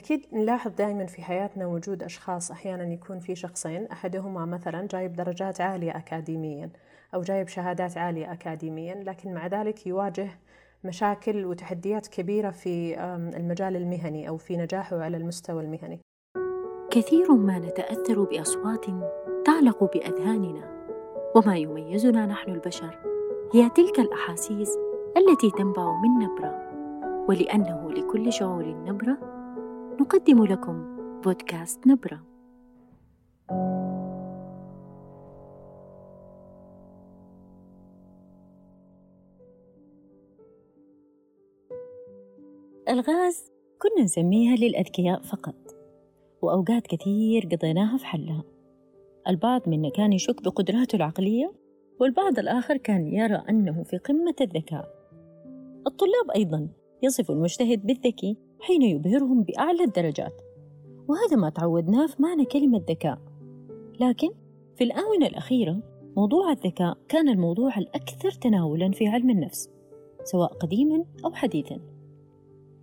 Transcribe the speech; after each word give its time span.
أكيد 0.00 0.26
نلاحظ 0.32 0.70
دائما 0.70 1.06
في 1.06 1.22
حياتنا 1.22 1.66
وجود 1.66 2.02
أشخاص 2.02 2.50
أحيانا 2.50 2.92
يكون 2.92 3.18
في 3.18 3.34
شخصين 3.34 3.86
أحدهما 3.86 4.44
مثلا 4.44 4.86
جايب 4.86 5.12
درجات 5.12 5.60
عالية 5.60 5.96
أكاديميا 5.96 6.70
أو 7.14 7.22
جايب 7.22 7.48
شهادات 7.48 7.98
عالية 7.98 8.32
أكاديميا 8.32 8.94
لكن 8.94 9.34
مع 9.34 9.46
ذلك 9.46 9.86
يواجه 9.86 10.28
مشاكل 10.84 11.44
وتحديات 11.44 12.06
كبيرة 12.06 12.50
في 12.50 13.00
المجال 13.36 13.76
المهني 13.76 14.28
أو 14.28 14.36
في 14.36 14.56
نجاحه 14.56 15.00
على 15.00 15.16
المستوى 15.16 15.62
المهني. 15.62 16.00
كثير 16.90 17.32
ما 17.32 17.58
نتأثر 17.58 18.24
بأصوات 18.24 18.86
تعلق 19.44 19.92
بأذهاننا 19.92 20.86
وما 21.36 21.56
يميزنا 21.56 22.26
نحن 22.26 22.50
البشر. 22.50 22.98
هي 23.54 23.68
تلك 23.68 23.98
الأحاسيس 23.98 24.76
التي 25.16 25.50
تنبع 25.50 26.00
من 26.00 26.10
نبرة 26.24 26.70
ولأنه 27.28 27.90
لكل 27.90 28.32
شعور 28.32 28.66
نبرة 28.66 29.39
نقدم 30.00 30.44
لكم 30.44 30.96
بودكاست 31.20 31.86
نبرة. 31.86 32.22
الغاز 42.88 43.52
كنا 43.78 44.04
نسميها 44.04 44.56
للأذكياء 44.56 45.22
فقط 45.22 45.54
وأوقات 46.42 46.86
كثير 46.86 47.48
قضيناها 47.52 47.98
في 47.98 48.06
حلها. 48.06 48.44
البعض 49.28 49.68
منا 49.68 49.90
كان 49.90 50.12
يشك 50.12 50.42
بقدراته 50.42 50.96
العقلية 50.96 51.52
والبعض 52.00 52.38
الآخر 52.38 52.76
كان 52.76 53.06
يرى 53.06 53.42
أنه 53.48 53.82
في 53.82 53.98
قمة 53.98 54.34
الذكاء. 54.40 54.94
الطلاب 55.86 56.30
أيضا 56.36 56.68
يصف 57.02 57.30
المجتهد 57.30 57.86
بالذكي 57.86 58.49
حين 58.60 58.82
يبهرهم 58.82 59.42
بأعلى 59.42 59.84
الدرجات. 59.84 60.42
وهذا 61.08 61.36
ما 61.36 61.50
تعودناه 61.50 62.06
في 62.06 62.22
معنى 62.22 62.44
كلمة 62.44 62.82
ذكاء. 62.88 63.18
لكن 64.00 64.28
في 64.76 64.84
الآونة 64.84 65.26
الأخيرة 65.26 65.82
موضوع 66.16 66.52
الذكاء 66.52 66.98
كان 67.08 67.28
الموضوع 67.28 67.78
الأكثر 67.78 68.30
تناولا 68.30 68.90
في 68.90 69.08
علم 69.08 69.30
النفس 69.30 69.70
سواء 70.24 70.52
قديما 70.52 71.04
أو 71.24 71.32
حديثا. 71.32 71.78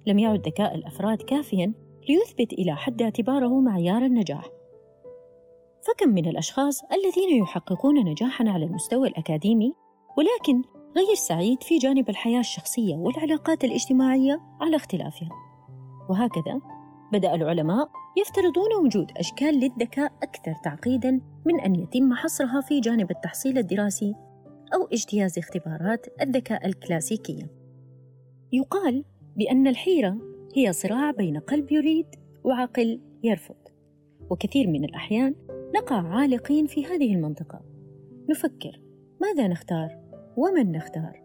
لم 0.07 0.19
يعد 0.19 0.47
ذكاء 0.47 0.75
الأفراد 0.75 1.21
كافيا 1.21 1.73
ليثبت 2.09 2.53
إلى 2.53 2.75
حد 2.75 3.01
اعتباره 3.01 3.59
معيار 3.59 4.05
النجاح. 4.05 4.49
فكم 5.87 6.09
من 6.09 6.27
الأشخاص 6.27 6.83
الذين 6.83 7.41
يحققون 7.41 7.95
نجاحا 7.99 8.49
على 8.49 8.65
المستوى 8.65 9.07
الأكاديمي 9.07 9.73
ولكن 10.17 10.61
غير 10.97 11.15
سعيد 11.15 11.63
في 11.63 11.77
جانب 11.77 12.09
الحياة 12.09 12.39
الشخصية 12.39 12.95
والعلاقات 12.95 13.63
الاجتماعية 13.63 14.41
على 14.61 14.75
اختلافها. 14.75 15.46
وهكذا 16.09 16.61
بدأ 17.13 17.35
العلماء 17.35 17.89
يفترضون 18.17 18.85
وجود 18.85 19.11
أشكال 19.17 19.55
للذكاء 19.55 20.11
أكثر 20.23 20.53
تعقيداً 20.63 21.21
من 21.45 21.59
أن 21.59 21.75
يتم 21.75 22.13
حصرها 22.13 22.61
في 22.61 22.79
جانب 22.79 23.11
التحصيل 23.11 23.57
الدراسي 23.57 24.15
أو 24.73 24.87
اجتياز 24.93 25.37
اختبارات 25.37 26.05
الذكاء 26.21 26.67
الكلاسيكية. 26.67 27.49
يقال 28.51 29.03
بأن 29.35 29.67
الحيرة 29.67 30.17
هي 30.55 30.73
صراع 30.73 31.11
بين 31.11 31.39
قلب 31.39 31.71
يريد 31.71 32.05
وعقل 32.43 33.01
يرفض، 33.23 33.55
وكثير 34.29 34.67
من 34.67 34.83
الأحيان 34.83 35.35
نقع 35.75 35.95
عالقين 35.95 36.65
في 36.65 36.85
هذه 36.85 37.15
المنطقة. 37.15 37.61
نفكر 38.29 38.81
ماذا 39.21 39.47
نختار 39.47 39.97
ومن 40.37 40.71
نختار؟ 40.71 41.21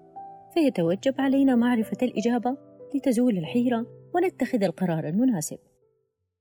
فيتوجب 0.55 1.14
علينا 1.19 1.55
معرفة 1.55 1.97
الإجابة 2.03 2.56
لتزول 2.94 3.38
الحيرة 3.38 3.86
ونتخذ 4.14 4.62
القرار 4.62 5.08
المناسب. 5.08 5.58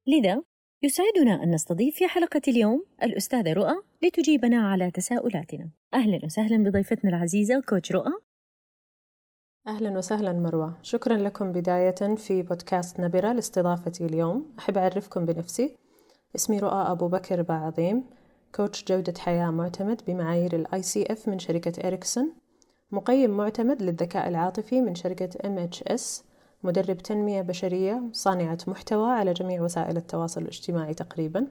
لذا 0.08 0.44
يسعدنا 0.84 1.44
أن 1.44 1.52
نستضيف 1.52 1.96
في 1.96 2.08
حلقة 2.08 2.42
اليوم 2.48 2.86
الأستاذة 3.04 3.54
رؤى 3.54 3.76
لتجيبنا 4.04 4.58
على 4.58 4.92
تساؤلاتنا. 4.92 5.70
أهلا 5.94 6.26
وسهلا 6.26 6.64
بضيفتنا 6.70 7.10
العزيزة 7.10 7.62
كوتش 7.70 7.92
رؤى. 7.92 8.12
أهلا 9.68 9.98
وسهلا 9.98 10.34
مروة. 10.34 10.78
شكرا 10.82 11.18
لكم 11.18 11.52
بداية 11.52 12.16
في 12.16 12.42
بودكاست 12.42 13.00
نبرة 13.00 13.34
لاستضافتي 13.34 14.06
اليوم. 14.06 14.54
أحب 14.60 14.78
أعرفكم 14.78 15.26
بنفسي. 15.26 15.76
اسمي 16.36 16.60
رؤى 16.60 16.92
أبو 16.92 17.08
بكر 17.08 17.42
بعظيم. 17.42 18.04
coach 18.56 18.84
جودة 18.84 19.14
حياة 19.20 19.52
معتمد 19.52 20.02
بمعايير 20.08 20.56
ال 20.56 20.84
ICF 20.84 21.28
من 21.28 21.40
شركة 21.40 21.88
إريكسون. 21.88 22.34
مقيم 22.92 23.38
معتمد 23.38 23.82
للذكاء 23.82 24.28
العاطفي 24.28 24.82
من 24.82 24.96
شركة 24.96 25.30
MHS 25.30 26.31
مدرب 26.64 26.98
تنمية 26.98 27.42
بشرية 27.42 28.04
صانعة 28.12 28.58
محتوى 28.68 29.12
على 29.12 29.34
جميع 29.34 29.62
وسائل 29.62 29.98
التواصل 29.98 30.42
الاجتماعي 30.42 30.94
تقريبا 30.94 31.48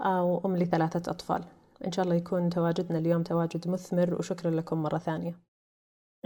وأم 0.00 0.56
لثلاثة 0.56 1.10
أطفال. 1.10 1.44
إن 1.86 1.92
شاء 1.92 2.04
الله 2.04 2.16
يكون 2.16 2.50
تواجدنا 2.50 2.98
اليوم 2.98 3.22
تواجد 3.22 3.68
مثمر 3.68 4.14
وشكرا 4.14 4.50
لكم 4.50 4.82
مرة 4.82 4.98
ثانية. 4.98 5.38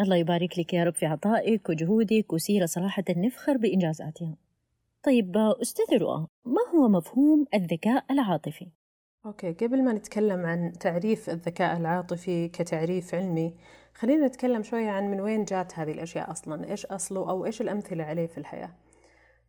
الله 0.01 0.17
يبارك 0.17 0.59
لك 0.59 0.75
يا 0.75 0.85
رب 0.85 0.95
في 0.95 1.07
عطائك 1.07 1.69
وجهودك 1.69 2.33
وسيرة 2.33 2.67
صراحة 2.67 3.05
نفخر 3.11 3.57
بإنجازاتها. 3.57 4.37
طيب 5.03 5.37
أستاذ 5.37 5.99
رؤى 5.99 6.27
ما 6.45 6.61
هو 6.75 6.89
مفهوم 6.89 7.47
الذكاء 7.55 8.05
العاطفي؟ 8.11 8.69
أوكي 9.27 9.53
قبل 9.53 9.85
ما 9.85 9.93
نتكلم 9.93 10.47
عن 10.47 10.73
تعريف 10.73 11.31
الذكاء 11.31 11.77
العاطفي 11.77 12.49
كتعريف 12.49 13.15
علمي 13.15 13.55
خلينا 13.95 14.27
نتكلم 14.27 14.63
شوية 14.63 14.91
عن 14.91 15.11
من 15.11 15.21
وين 15.21 15.45
جات 15.45 15.79
هذه 15.79 15.93
الأشياء 15.93 16.31
أصلا؟ 16.31 16.71
إيش 16.71 16.87
أصله 16.87 17.31
أو 17.31 17.47
إيش 17.47 17.61
الأمثلة 17.61 18.05
عليه 18.05 18.27
في 18.27 18.39
الحياة؟ 18.39 18.71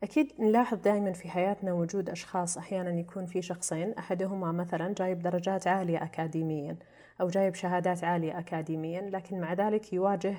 أكيد 0.04 0.34
نلاحظ 0.40 0.78
دائما 0.78 1.12
في 1.12 1.30
حياتنا 1.30 1.74
وجود 1.74 2.10
أشخاص 2.10 2.58
أحيانا 2.58 3.00
يكون 3.00 3.26
في 3.26 3.42
شخصين 3.42 3.94
أحدهما 3.94 4.52
مثلا 4.52 4.94
جايب 4.94 5.20
درجات 5.20 5.68
عالية 5.68 6.04
أكاديميا 6.04 6.78
أو 7.22 7.28
جايب 7.28 7.56
شهادات 7.56 8.04
عالية 8.04 8.40
أكاديميا 8.40 9.02
لكن 9.02 9.40
مع 9.40 9.54
ذلك 9.54 9.94
يواجه 9.94 10.36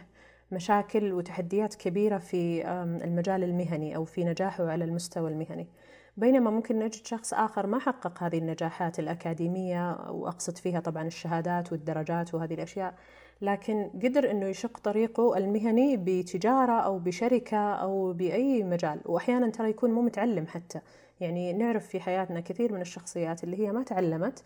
مشاكل 0.53 1.13
وتحديات 1.13 1.75
كبيرة 1.75 2.19
في 2.19 2.69
المجال 3.05 3.45
المهني 3.45 3.97
أو 3.97 4.05
في 4.05 4.25
نجاحه 4.25 4.69
على 4.69 4.85
المستوى 4.85 5.31
المهني. 5.31 5.69
بينما 6.17 6.51
ممكن 6.51 6.79
نجد 6.79 7.07
شخص 7.07 7.35
آخر 7.35 7.67
ما 7.67 7.79
حقق 7.79 8.23
هذه 8.23 8.39
النجاحات 8.39 8.99
الأكاديمية 8.99 10.11
وأقصد 10.11 10.59
فيها 10.59 10.81
طبعا 10.81 11.07
الشهادات 11.07 11.73
والدرجات 11.73 12.35
وهذه 12.35 12.55
الأشياء 12.55 12.95
لكن 13.41 13.91
قدر 14.03 14.31
إنه 14.31 14.47
يشق 14.47 14.79
طريقه 14.79 15.39
المهني 15.39 15.97
بتجارة 15.97 16.73
أو 16.73 16.99
بشركة 16.99 17.75
أو 17.75 18.13
بأي 18.13 18.63
مجال. 18.63 19.01
وأحيانا 19.05 19.51
ترى 19.51 19.71
يكون 19.71 19.91
مو 19.91 20.03
متعلم 20.03 20.47
حتى. 20.47 20.81
يعني 21.21 21.53
نعرف 21.53 21.87
في 21.87 22.01
حياتنا 22.01 22.41
كثير 22.41 22.73
من 22.73 22.81
الشخصيات 22.81 23.45
اللي 23.45 23.59
هي 23.59 23.73
ما 23.73 23.83
تعلمت 23.83 24.43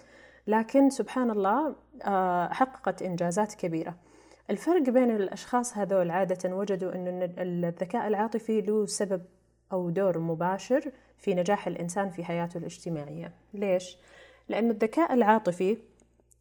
لكن 0.46 0.90
سبحان 0.90 1.30
الله 1.30 1.74
آه، 2.04 2.48
حققت 2.48 3.02
إنجازات 3.02 3.54
كبيرة. 3.54 3.94
الفرق 4.50 4.82
بين 4.82 5.10
الأشخاص 5.10 5.76
هذول 5.78 6.10
عادة 6.10 6.56
وجدوا 6.56 6.94
إنه 6.94 7.30
الذكاء 7.38 8.08
العاطفي 8.08 8.60
له 8.60 8.86
سبب 8.86 9.22
أو 9.72 9.90
دور 9.90 10.18
مباشر 10.18 10.92
في 11.18 11.34
نجاح 11.34 11.66
الإنسان 11.66 12.10
في 12.10 12.24
حياته 12.24 12.58
الاجتماعية. 12.58 13.32
ليش؟ 13.54 13.98
لأن 14.48 14.70
الذكاء 14.70 15.14
العاطفي 15.14 15.76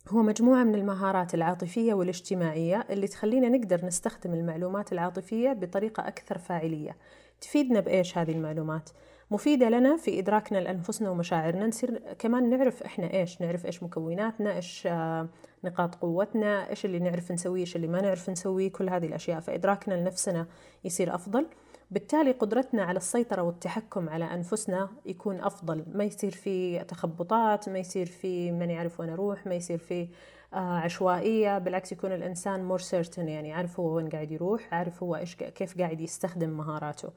هو 0.10 0.22
مجموعة 0.24 0.64
من 0.64 0.76
المهارات 0.76 1.34
العاطفية 1.34 1.94
والاجتماعية 1.94 2.86
اللي 2.90 3.08
تخلينا 3.08 3.50
نقدر 3.50 3.86
نستخدم 3.86 4.34
المعلومات 4.34 4.94
العاطفية 4.94 5.54
بطريقة 5.54 6.08
أكثر 6.08 6.38
فاعلية. 6.38 6.98
تفيدنا 7.42 7.80
بإيش 7.80 8.18
هذه 8.18 8.32
المعلومات؟ 8.32 8.90
مفيدة 9.32 9.70
لنا 9.70 9.98
في 9.98 10.20
إدراكنا 10.20 10.58
لأنفسنا 10.58 11.10
ومشاعرنا. 11.10 11.68
نصير 11.68 12.02
كمان 12.20 12.50
نعرف 12.50 12.84
إحنا 12.84 13.14
إيش 13.14 13.42
نعرف 13.42 13.66
إيش 13.66 13.84
مكوناتنا 13.84 14.56
إيش 14.56 14.88
آه، 14.88 15.28
نقاط 15.64 15.96
قوتنا 15.96 16.70
إيش 16.70 16.86
اللي 16.86 17.00
نعرف 17.00 17.32
نسويه 17.32 17.62
إيش 17.62 17.76
اللي 17.76 17.88
ما 17.88 18.02
نعرف 18.02 18.30
نسويه 18.30 18.72
كل 18.72 18.90
هذه 18.90 19.06
الأشياء. 19.06 19.40
فإدراكنا 19.40 19.94
لنفسنا 19.94 20.48
يصير 20.84 21.16
أفضل. 21.16 21.46
بالتالي 21.92 22.32
قدرتنا 22.32 22.84
على 22.84 22.98
السيطرة 22.98 23.42
والتحكم 23.42 24.10
على 24.10 24.26
أنفسنا 24.26 24.90
يكون 25.06 25.42
أفضل. 25.42 25.86
ما 25.94 26.04
يصير 26.04 26.32
في 26.32 26.84
تخبطات 26.84 27.70
ما 27.70 27.80
يصير 27.80 28.06
في 28.06 28.52
من 28.52 28.70
يعرف 28.70 29.00
وين 29.00 29.10
أروح 29.10 29.48
ما 29.48 29.56
يصير 29.56 29.78
في 29.78 30.08
آه، 30.54 30.58
عشوائية. 30.58 31.58
بالعكس 31.58 31.92
يكون 31.92 32.12
الإنسان 32.12 32.64
مور 32.64 32.80
سيرتن 32.80 33.28
يعني 33.28 33.54
عارف 33.54 33.80
هو 33.80 33.96
وين 33.96 34.10
قاعد 34.10 34.32
يروح 34.32 34.74
عارف 34.74 35.04
هو 35.04 35.16
إيش 35.16 35.36
كيف 35.36 35.78
قاعد 35.78 36.02
يستخدم 36.02 36.50
مهاراته. 36.50 37.10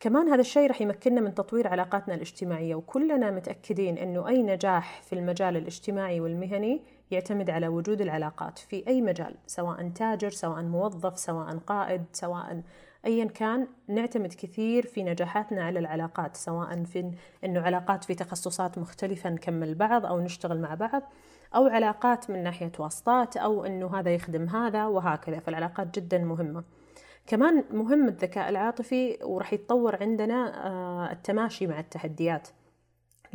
كمان 0.00 0.28
هذا 0.28 0.40
الشيء 0.40 0.70
رح 0.70 0.80
يمكننا 0.80 1.20
من 1.20 1.34
تطوير 1.34 1.68
علاقاتنا 1.68 2.14
الاجتماعية 2.14 2.74
وكلنا 2.74 3.30
متأكدين 3.30 3.98
أنه 3.98 4.28
أي 4.28 4.42
نجاح 4.42 5.02
في 5.02 5.12
المجال 5.12 5.56
الاجتماعي 5.56 6.20
والمهني 6.20 6.82
يعتمد 7.10 7.50
على 7.50 7.68
وجود 7.68 8.00
العلاقات 8.00 8.58
في 8.58 8.86
أي 8.88 9.00
مجال 9.00 9.34
سواء 9.46 9.88
تاجر 9.88 10.30
سواء 10.30 10.62
موظف 10.62 11.18
سواء 11.18 11.58
قائد 11.58 12.04
سواء 12.12 12.62
ايا 13.06 13.24
كان 13.24 13.68
نعتمد 13.88 14.34
كثير 14.34 14.86
في 14.86 15.02
نجاحاتنا 15.02 15.64
على 15.64 15.78
العلاقات 15.78 16.36
سواء 16.36 16.84
في 16.84 17.10
إنه 17.44 17.60
علاقات 17.60 18.04
في 18.04 18.14
تخصصات 18.14 18.78
مختلفه 18.78 19.30
نكمل 19.30 19.74
بعض 19.74 20.06
أو 20.06 20.20
نشتغل 20.20 20.60
مع 20.60 20.74
بعض 20.74 21.02
أو 21.54 21.66
علاقات 21.66 22.30
من 22.30 22.42
ناحية 22.42 22.72
واسطات 22.78 23.36
أو 23.36 23.64
إنه 23.64 23.98
هذا 23.98 24.14
يخدم 24.14 24.48
هذا 24.48 24.86
وهكذا. 24.86 25.40
فالعلاقات 25.40 25.98
جدا 25.98 26.18
مهمة. 26.18 26.64
كمان 27.26 27.64
مهم 27.70 28.08
الذكاء 28.08 28.48
العاطفي 28.48 29.18
وراح 29.24 29.52
يتطور 29.52 29.96
عندنا 30.02 30.66
آه، 30.66 31.12
التماشي 31.12 31.66
مع 31.66 31.80
التحديات. 31.80 32.48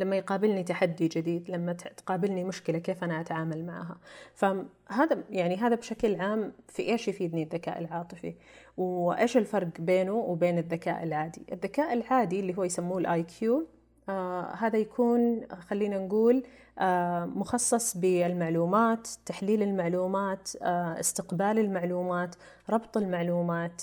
لما 0.01 0.15
يقابلني 0.15 0.63
تحدي 0.63 1.07
جديد 1.07 1.51
لما 1.51 1.74
تقابلني 1.74 2.44
مشكلة 2.44 2.80
كيف 2.80 3.03
أنا 3.03 3.21
أتعامل 3.21 3.65
معها. 3.65 3.98
فهذا 4.33 5.24
يعني 5.30 5.56
هذا 5.57 5.75
بشكل 5.75 6.15
عام 6.15 6.53
في 6.68 6.89
إيش 6.89 7.07
يفيدني 7.07 7.44
الذكاء 7.44 7.80
العاطفي؟ 7.80 8.36
وإيش 8.77 9.38
الفرق 9.38 9.81
بينه 9.81 10.13
وبين 10.13 10.57
الذكاء 10.57 11.03
العادي؟ 11.03 11.42
الذكاء 11.51 11.94
العادي 11.94 12.39
اللي 12.39 12.57
هو 12.57 12.63
يسموه 12.63 12.98
الآي 12.98 13.24
كيو 13.24 13.68
آه 14.09 14.53
هذا 14.56 14.77
يكون 14.77 15.42
خلينا 15.69 15.98
نقول 15.98 16.44
آه 16.80 17.25
مخصص 17.25 17.98
بالمعلومات 17.98 19.07
تحليل 19.25 19.63
المعلومات 19.63 20.50
آه 20.62 21.00
استقبال 21.00 21.59
المعلومات 21.59 22.36
ربط 22.69 22.98
المعلومات 22.98 23.81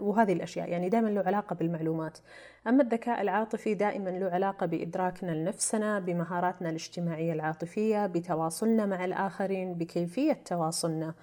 وهذه 0.00 0.32
الأشياء. 0.32 0.68
يعني 0.68 0.88
دائما 0.88 1.08
له 1.08 1.20
علاقة 1.26 1.54
بالمعلومات. 1.54 2.18
أما 2.66 2.82
الذكاء 2.82 3.20
العاطفي 3.22 3.74
دائما 3.74 4.10
له 4.10 4.30
علاقة 4.30 4.66
بإدراكنا 4.66 5.30
لنفسنا 5.30 5.98
بمهاراتنا 5.98 6.68
الاجتماعية 6.68 7.32
العاطفية 7.32 8.06
بتواصلنا 8.06 8.86
مع 8.86 9.04
الآخرين 9.04 9.74
بكيفية 9.74 10.32
تواصلنا. 10.32 11.14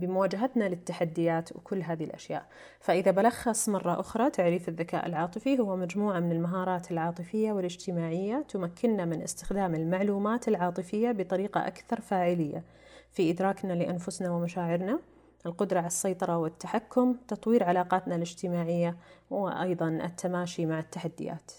بمواجهتنا 0.00 0.64
للتحديات 0.68 1.56
وكل 1.56 1.82
هذه 1.82 2.04
الأشياء. 2.04 2.46
فإذا 2.80 3.10
بلخص 3.10 3.68
مرة 3.68 4.00
أخرى 4.00 4.30
تعريف 4.30 4.68
الذكاء 4.68 5.06
العاطفي 5.06 5.58
هو 5.58 5.76
مجموعة 5.76 6.20
من 6.20 6.32
المهارات 6.32 6.90
العاطفية 6.90 7.52
والاجتماعية 7.52 8.44
تمكننا 8.48 9.04
من 9.04 9.22
استخدام 9.22 9.74
المعلومات 9.74 10.48
العاطفية 10.48 11.12
بطريقة 11.12 11.66
أكثر 11.66 12.00
فاعلية. 12.00 12.64
في 13.12 13.30
إدراكنا 13.30 13.72
لأنفسنا 13.72 14.30
ومشاعرنا 14.30 14.98
القدرة 15.46 15.78
على 15.78 15.86
السيطرة 15.86 16.38
والتحكم 16.38 17.16
تطوير 17.28 17.64
علاقاتنا 17.64 18.14
الاجتماعية 18.14 18.96
وأيضا 19.30 19.88
التماشي 19.88 20.66
مع 20.66 20.78
التحديات. 20.78 21.52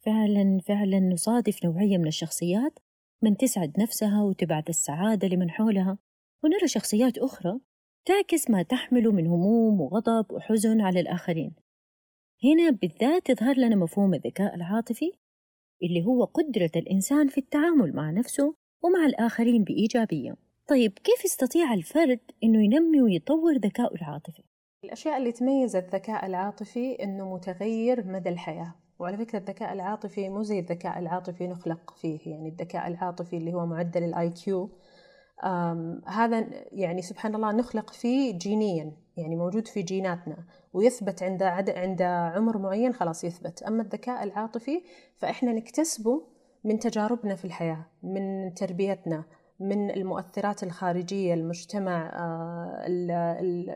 فعلا 0.00 0.60
فعلا 0.66 1.00
نصادف 1.00 1.64
نوعية 1.64 1.98
من 1.98 2.06
الشخصيات 2.06 2.78
من 3.22 3.36
تسعد 3.36 3.80
نفسها 3.80 4.22
وتبعث 4.22 4.68
السعادة 4.68 5.28
لمن 5.28 5.50
حولها. 5.50 5.98
ونرى 6.44 6.68
شخصيات 6.68 7.18
أخرى 7.18 7.58
تعكس 8.08 8.50
ما 8.50 8.62
تحمل 8.62 9.04
من 9.04 9.26
هموم 9.26 9.80
وغضب 9.80 10.32
وحزن 10.32 10.80
على 10.80 11.00
الآخرين. 11.00 11.54
هنا 12.44 12.70
بالذات 12.70 13.30
يظهر 13.30 13.56
لنا 13.58 13.76
مفهوم 13.76 14.14
الذكاء 14.14 14.54
العاطفي 14.54 15.12
اللي 15.82 16.04
هو 16.06 16.24
قدرة 16.24 16.70
الإنسان 16.76 17.28
في 17.28 17.38
التعامل 17.38 17.92
مع 17.96 18.10
نفسه 18.10 18.54
ومع 18.84 19.06
الآخرين 19.06 19.64
بإيجابية. 19.64 20.36
طيب 20.68 20.92
كيف 20.92 21.24
يستطيع 21.24 21.74
الفرد 21.74 22.20
إنه 22.44 22.64
ينمي 22.64 23.02
ويطور 23.02 23.54
ذكاءه 23.54 23.94
العاطفي؟ 23.94 24.42
الأشياء 24.84 25.16
اللي 25.16 25.32
تميز 25.32 25.76
الذكاء 25.76 26.26
العاطفي 26.26 27.02
إنه 27.02 27.34
متغير 27.34 28.06
مدى 28.06 28.28
الحياة. 28.28 28.74
وعلى 28.98 29.16
فكرة 29.16 29.38
الذكاء 29.38 29.72
العاطفي 29.72 30.28
مو 30.28 30.42
زي 30.42 30.58
الذكاء 30.58 30.98
العاطفي 30.98 31.46
نخلق 31.46 31.94
فيه 31.96 32.18
يعني 32.26 32.48
الذكاء 32.48 32.88
العاطفي 32.88 33.36
اللي 33.36 33.54
هو 33.54 33.66
معدل 33.66 34.04
ال 34.04 34.30
IQ 34.30 34.70
هذا 36.06 36.46
يعني 36.72 37.02
سبحان 37.02 37.34
الله 37.34 37.52
نخلق 37.52 37.92
فيه 37.92 38.38
جينيا 38.38 38.92
يعني 39.16 39.36
موجود 39.36 39.68
في 39.68 39.82
جيناتنا 39.82 40.36
ويثبت 40.72 41.22
عند 41.22 41.42
عند 41.70 42.02
عمر 42.02 42.58
معين 42.58 42.92
خلاص 42.92 43.24
يثبت. 43.24 43.62
أما 43.62 43.82
الذكاء 43.82 44.24
العاطفي 44.24 44.82
فإحنا 45.18 45.52
نكتسبه 45.52 46.22
من 46.64 46.78
تجاربنا 46.78 47.34
في 47.34 47.44
الحياة 47.44 47.86
من 48.02 48.54
تربيتنا 48.54 49.24
من 49.60 49.90
المؤثرات 49.90 50.62
الخارجية 50.62 51.34
المجتمع 51.34 52.10
آه، 52.14 52.86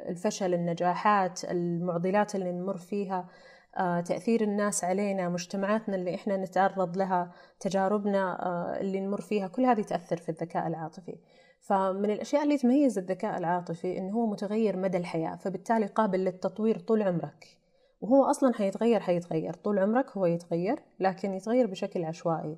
الفشل 0.08 0.54
النجاحات 0.54 1.44
المعضلات 1.44 2.34
اللي 2.34 2.52
نمر 2.52 2.76
فيها 2.76 3.28
آه، 3.76 4.00
تأثير 4.00 4.42
الناس 4.42 4.84
علينا 4.84 5.28
مجتمعاتنا 5.28 5.96
اللي 5.96 6.14
إحنا 6.14 6.36
نتعرض 6.36 6.96
لها 6.96 7.32
تجاربنا 7.60 8.46
آه، 8.46 8.80
اللي 8.80 9.00
نمر 9.00 9.20
فيها 9.20 9.48
كل 9.48 9.64
هذه 9.64 9.82
تأثر 9.82 10.16
في 10.16 10.28
الذكاء 10.28 10.66
العاطفي. 10.66 11.16
فمن 11.62 12.10
الأشياء 12.10 12.42
اللي 12.42 12.58
تميز 12.58 12.98
الذكاء 12.98 13.38
العاطفي 13.38 13.98
إنه 13.98 14.12
هو 14.12 14.26
متغير 14.26 14.76
مدى 14.76 14.98
الحياة 14.98 15.36
فبالتالي 15.36 15.86
قابل 15.86 16.18
للتطوير 16.24 16.78
طول 16.78 17.02
عمرك. 17.02 17.58
وهو 18.00 18.24
أصلا 18.24 18.54
حيتغير 18.54 19.00
حيتغير. 19.00 19.54
طول 19.54 19.78
عمرك 19.78 20.10
هو 20.10 20.26
يتغير 20.26 20.82
لكن 21.00 21.34
يتغير 21.34 21.66
بشكل 21.66 22.04
عشوائي. 22.04 22.56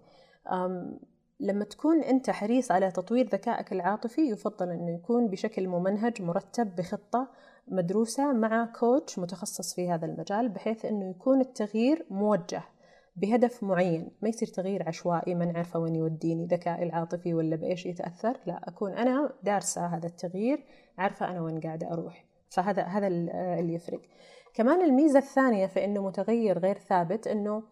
لما 1.41 1.65
تكون 1.65 2.03
أنت 2.03 2.31
حريص 2.31 2.71
على 2.71 2.91
تطوير 2.91 3.27
ذكائك 3.29 3.73
العاطفي 3.73 4.21
يفضل 4.21 4.71
أنه 4.71 4.95
يكون 4.95 5.29
بشكل 5.29 5.69
ممنهج 5.69 6.23
مرتب 6.23 6.77
بخطة 6.77 7.29
مدروسة 7.69 8.33
مع 8.33 8.65
coach 8.65 9.19
متخصص 9.19 9.75
في 9.75 9.91
هذا 9.91 10.07
المجال 10.07 10.49
بحيث 10.49 10.85
أنه 10.85 11.11
يكون 11.11 11.41
التغيير 11.41 12.07
موجه. 12.11 12.63
بهدف 13.17 13.63
معين. 13.63 14.11
ما 14.23 14.29
يصير 14.29 14.49
تغيير 14.49 14.89
عشوائي 14.89 15.35
ما 15.35 15.45
نعرفه 15.45 15.79
وين 15.79 15.95
يوديني 15.95 16.47
ذكائي 16.47 16.83
العاطفي 16.83 17.35
ولا 17.35 17.57
بإيش 17.57 17.87
يتأثر؟ 17.87 18.37
لا 18.47 18.69
أكون 18.69 18.93
أنا 18.93 19.33
دارسة 19.43 19.87
هذا 19.87 20.07
التغيير 20.07 20.65
عارفة 20.99 21.31
أنا 21.31 21.41
وين 21.41 21.61
قاعدة 21.61 21.93
أروح. 21.93 22.25
فهذا 22.51 22.83
هذا 22.83 23.07
اللي 23.07 23.75
يفرق. 23.75 24.01
كمان 24.55 24.83
الميزة 24.83 25.19
الثانية 25.19 25.67
في 25.67 25.85
أنه 25.85 26.03
متغير 26.03 26.59
غير 26.59 26.79
ثابت 26.79 27.27
أنه 27.27 27.63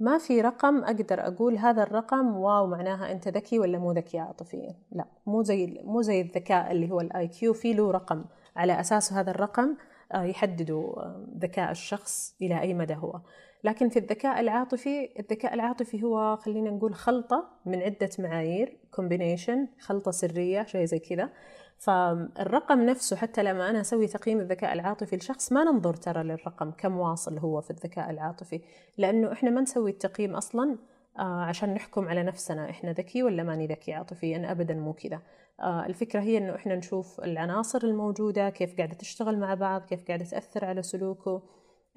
ما 0.00 0.18
في 0.18 0.40
رقم 0.40 0.84
أقدر 0.84 1.26
أقول 1.26 1.58
هذا 1.58 1.82
الرقم 1.82 2.36
wow 2.36 2.66
معناها 2.66 3.12
أنت 3.12 3.28
ذكي 3.28 3.58
ولا 3.58 3.78
مو 3.78 3.92
ذكي 3.92 4.18
عاطفيا. 4.18 4.74
لا 4.92 5.04
مو 5.26 5.42
زي 5.42 5.80
مو 5.84 6.02
زي 6.02 6.20
الذكاء 6.20 6.72
اللي 6.72 6.90
هو 6.90 7.00
ال 7.00 7.28
IQ 7.28 7.52
في 7.52 7.72
له 7.72 7.90
رقم. 7.90 8.24
على 8.56 8.80
أساسه 8.80 9.20
هذا 9.20 9.30
الرقم 9.30 9.76
آه، 10.12 10.22
يحددوا 10.22 11.02
آه، 11.02 11.26
ذكاء 11.38 11.70
الشخص 11.70 12.36
إلى 12.42 12.60
أي 12.60 12.74
مدى 12.74 12.94
هو. 12.94 13.20
لكن 13.64 13.88
في 13.88 13.98
الذكاء 13.98 14.40
العاطفي 14.40 15.08
الذكاء 15.18 15.54
العاطفي 15.54 16.02
هو 16.02 16.36
خلينا 16.36 16.70
نقول 16.70 16.94
خلطة 16.94 17.48
من 17.66 17.82
عدة 17.82 18.10
معايير 18.18 18.78
كومبينيشن 18.90 19.68
خلطة 19.80 20.10
سرية 20.10 20.64
شيء 20.64 20.84
زي 20.84 20.98
كذا. 20.98 21.30
فالرقم 21.78 22.80
نفسه 22.80 23.16
حتى 23.16 23.42
لما 23.42 23.70
أنا 23.70 23.80
أسوي 23.80 24.06
تقييم 24.06 24.40
الذكاء 24.40 24.72
العاطفي 24.72 25.16
لشخص 25.16 25.52
ما 25.52 25.64
ننظر 25.64 25.94
ترى 25.94 26.22
للرقم 26.22 26.70
كم 26.70 26.98
واصل 26.98 27.38
هو 27.38 27.60
في 27.60 27.70
الذكاء 27.70 28.10
العاطفي 28.10 28.60
لأنه 28.98 29.32
إحنا 29.32 29.50
ما 29.50 29.60
نسوي 29.60 29.90
التقييم 29.90 30.34
أصلا 30.34 30.78
آه، 31.18 31.42
عشان 31.42 31.74
نحكم 31.74 32.08
على 32.08 32.22
نفسنا 32.22 32.70
إحنا 32.70 32.92
ذكي 32.92 33.22
ولا 33.22 33.42
ماني 33.42 33.66
ذكي 33.66 33.92
عاطفيا؟ 33.92 34.52
أبدا 34.52 34.74
مو 34.74 34.92
كذا. 34.92 35.20
آه، 35.60 35.86
الفكرة 35.86 36.20
هي 36.20 36.38
إنه 36.38 36.54
إحنا 36.54 36.76
نشوف 36.76 37.20
العناصر 37.20 37.84
الموجودة 37.84 38.50
كيف 38.50 38.76
قاعدة 38.76 38.94
تشتغل 38.94 39.38
مع 39.38 39.54
بعض 39.54 39.84
كيف 39.84 40.06
قاعدة 40.08 40.24
تأثر 40.24 40.64
على 40.64 40.82
سلوكه. 40.82 41.42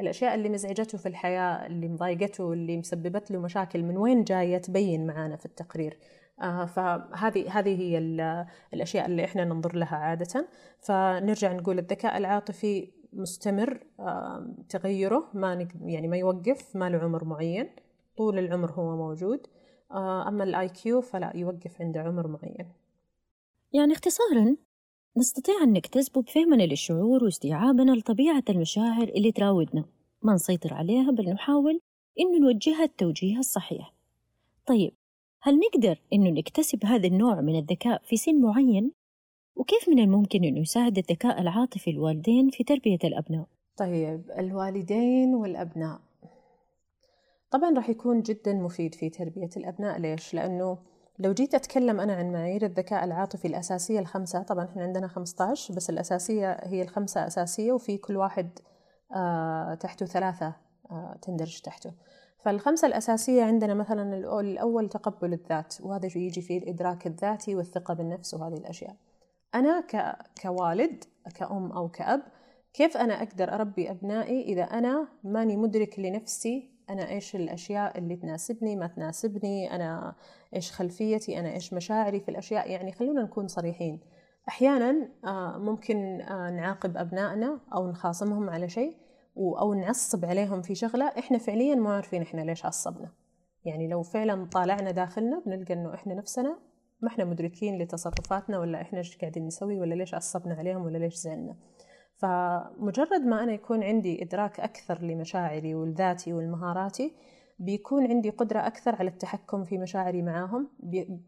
الأشياء 0.02 0.36
اللي 0.36 0.50
مزعجته 0.50 0.98
في 0.98 1.06
الحياة 1.06 1.66
اللي 1.68 1.88
مضايقته 1.88 2.54
اللي 2.54 2.78
مسببت 2.78 3.32
له 3.32 3.40
مشاكل 3.40 3.84
من 3.84 3.98
وين 3.98 4.24
جاية 4.24 4.58
تبين 4.58 5.08
معانا 5.08 5.36
في 5.36 5.46
التقرير؟ 5.46 5.98
آه 6.42 6.66
فهذه 6.66 7.60
هذه 7.60 7.82
هي 7.82 7.98
الأشياء 8.74 9.06
اللي 9.06 9.26
إحنا 9.26 9.46
ننظر 9.46 9.76
لها 9.76 9.96
عادة. 9.96 10.48
فنرجع 10.80 11.54
نقول 11.54 11.80
الذكاء 11.80 12.18
العاطفي 12.18 12.92
مستمر 13.14 13.84
آه 14.00 14.56
تغيره 14.70 15.30
ما 15.34 15.68
يعني 15.82 16.08
ما 16.08 16.18
يوقف 16.18 16.76
ما 16.76 16.90
له 16.90 16.98
عمر 17.00 17.26
معين 17.26 17.70
طول 18.18 18.40
العمر 18.40 18.72
هو 18.72 18.98
موجود. 18.98 19.48
آه 19.92 20.28
أما 20.28 20.44
الآي 20.44 20.70
كيو 20.70 21.02
فلا 21.02 21.32
يوقف 21.36 21.82
عند 21.82 21.98
عمر 21.98 22.28
معين. 22.28 22.72
يعني 23.74 23.94
اختصارا 23.94 24.56
نستطيع 25.18 25.56
أن 25.64 25.74
نكتسبه 25.74 26.22
بفهمنا 26.22 26.64
للشعور 26.64 27.24
واستيعابنا 27.24 27.92
لطبيعة 27.92 28.44
المشاعر 28.50 29.04
اللي 29.04 29.32
تراودنا 29.32 29.86
ما 30.22 30.34
نسيطر 30.34 30.74
عليها 30.74 31.12
بل 31.12 31.30
نحاول 31.30 31.82
إنه 32.20 32.40
نوجهها 32.40 32.84
التوجيه 32.84 33.38
الصحيح 33.38 33.94
طيب 34.66 34.94
هل 35.42 35.60
نقدر 35.60 36.00
إنه 36.14 36.30
نكتسب 36.30 36.86
هذا 36.86 37.08
النوع 37.08 37.42
من 37.42 37.60
الذكاء 37.60 38.02
في 38.04 38.18
سن 38.18 38.42
معين؟ 38.42 38.92
وكيف 39.56 39.90
من 39.90 40.00
الممكن 40.00 40.44
إنه 40.44 40.60
يساعد 40.60 40.98
الذكاء 40.98 41.42
العاطفي 41.42 41.90
الوالدين 41.90 42.50
في 42.50 42.64
تربية 42.64 43.00
الأبناء؟ 43.04 43.46
طيب 43.78 44.32
الوالدين 44.40 45.36
والأبناء 45.36 46.00
طبعا 47.52 47.76
راح 47.76 47.90
يكون 47.90 48.22
جدا 48.22 48.54
مفيد 48.54 48.96
في 48.96 49.10
تربية 49.10 49.50
الأبناء 49.58 50.00
ليش؟ 50.00 50.34
لأنه 50.34 50.78
لو 51.22 51.34
جيت 51.34 51.56
أتكلم 51.56 52.00
أنا 52.00 52.14
عن 52.14 52.32
معايير 52.32 52.66
الذكاء 52.66 53.04
العاطفي 53.04 53.48
الأساسية 53.48 54.00
الخمسة 54.00 54.42
طبعا 54.44 54.66
إحنا 54.66 54.84
عندنا 54.84 55.08
15 55.08 55.74
بس 55.74 55.90
الأساسية 55.90 56.52
هي 56.64 56.82
الخمسة 56.82 57.28
أساسية 57.28 57.72
وفي 57.72 57.98
كل 57.98 58.18
واحد 58.18 58.60
آه 59.16 59.74
تحته 59.74 60.06
ثلاثة 60.06 60.54
آه 60.92 61.18
تندرج 61.22 61.62
تحته. 61.62 61.92
فالخمسة 62.46 62.88
الأساسية 62.88 63.44
عندنا 63.44 63.74
مثلا 63.74 64.18
الأول 64.40 64.90
تقبل 64.90 65.34
الذات 65.34 65.76
وهذا 65.82 66.06
يجي 66.06 66.42
فيه؟ 66.42 66.58
الإدراك 66.58 67.08
الذاتي 67.08 67.56
والثقة 67.56 67.94
بالنفس 67.94 68.34
وهذه 68.34 68.58
الأشياء. 68.58 68.96
أنا 69.56 69.82
ك... 69.82 70.16
كوالد 70.42 71.04
كأم 71.36 71.72
أو 71.72 71.90
كأب 71.90 72.22
كيف 72.74 72.98
أنا 72.98 73.24
أقدر 73.24 73.54
أربي 73.54 73.92
أبنائي 73.92 74.42
إذا 74.42 74.64
أنا 74.64 75.08
ماني 75.24 75.58
مدرك 75.58 76.00
لنفسي 76.00 76.72
أنا 76.92 77.10
إيش 77.10 77.36
الأشياء 77.36 77.98
اللي 77.98 78.16
تناسبني 78.16 78.76
ما 78.76 78.88
تناسبني 78.88 79.76
أنا 79.76 80.16
إيش 80.56 80.72
خلفيتي 80.72 81.40
أنا 81.40 81.54
إيش 81.54 81.74
مشاعري 81.74 82.20
في 82.20 82.30
الأشياء. 82.30 82.72
يعني 82.72 82.92
خلونا 82.92 83.24
نكون 83.24 83.48
صريحين. 83.48 84.00
أحيانا 84.50 85.10
آه، 85.26 85.58
ممكن 85.58 86.22
آه، 86.22 86.50
نعاقب 86.50 86.98
أبنائنا 86.98 87.60
أو 87.74 87.90
نخاصمهم 87.90 88.50
على 88.50 88.70
شيء 88.70 88.98
أو 89.38 89.74
نعصب 89.74 90.26
عليهم 90.26 90.62
في 90.62 90.76
شغلة. 90.76 91.06
إحنا 91.06 91.38
فعليا 91.38 91.76
ما 91.76 91.96
عارفين 91.96 92.22
إحنا 92.22 92.42
ليش 92.42 92.66
عصبنا. 92.66 93.12
يعني 93.66 93.88
لو 93.88 94.04
فعلا 94.04 94.46
طالعنا 94.46 94.92
داخلنا 94.92 95.44
بنلقى 95.46 95.74
إنه 95.74 95.94
إحنا 95.94 96.14
نفسنا 96.14 96.60
ما 97.02 97.08
إحنا 97.08 97.26
مدركين 97.26 97.82
لتصرفاتنا 97.82 98.60
ولا 98.60 98.82
إحنا 98.82 99.00
إيش 99.00 99.18
قاعدين 99.18 99.46
نسوي 99.46 99.80
ولا 99.80 99.96
ليش 99.96 100.14
عصبنا 100.14 100.54
عليهم 100.54 100.86
ولا 100.86 100.98
ليش 100.98 101.16
زعلنا. 101.16 101.56
فمجرد 102.22 103.22
ما 103.26 103.44
أنا 103.44 103.54
يكون 103.54 103.84
عندي 103.84 104.24
إدراك 104.24 104.60
أكثر 104.60 105.02
لمشاعري 105.02 105.76
ولذاتي 105.76 106.34
ولمهاراتي 106.34 107.14
بيكون 107.60 108.08
عندي 108.08 108.30
قدرة 108.30 108.60
أكثر 108.60 108.96
على 108.96 109.10
التحكم 109.10 109.64
في 109.64 109.78
مشاعري 109.78 110.22
معاهم. 110.22 110.68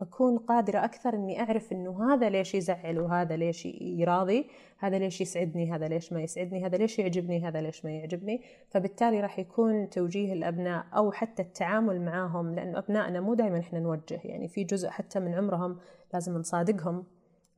بكون 0.01 0.37
قادرة 0.37 0.85
أكثر 0.85 1.13
أني 1.13 1.39
أعرف 1.39 1.71
أنه 1.71 2.13
هذا 2.13 2.29
ليش 2.29 2.55
يزعل 2.55 2.99
وهذا 2.99 3.35
ليش 3.35 3.65
يراضي 3.81 4.47
هذا 4.77 4.97
ليش 4.99 5.21
يسعدني 5.21 5.71
هذا 5.71 5.87
ليش 5.87 6.13
ما 6.13 6.21
يسعدني 6.21 6.65
هذا 6.65 6.77
ليش 6.77 6.99
يعجبني 6.99 7.47
هذا 7.47 7.61
ليش 7.61 7.85
ما 7.85 7.91
يعجبني. 7.91 8.41
فبالتالي 8.69 9.21
راح 9.21 9.39
يكون 9.39 9.89
توجيه 9.89 10.33
الأبناء 10.33 10.85
أو 10.95 11.11
حتى 11.11 11.41
التعامل 11.41 12.01
معاهم 12.01 12.55
لأنه 12.55 12.77
أبنائنا 12.77 13.21
مو 13.21 13.33
دائما 13.33 13.59
إحنا 13.59 13.79
نوجه 13.79 14.19
يعني 14.23 14.47
في 14.47 14.63
جزء 14.63 14.89
حتى 14.89 15.19
من 15.19 15.33
عمرهم 15.33 15.77
لازم 16.13 16.37
نصادقهم. 16.37 17.03